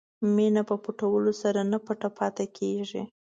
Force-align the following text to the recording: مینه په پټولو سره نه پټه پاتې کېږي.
مینه 0.35 0.61
په 0.69 0.75
پټولو 0.83 1.31
سره 1.41 1.59
نه 1.71 1.77
پټه 1.85 2.09
پاتې 2.17 2.45
کېږي. 2.57 3.03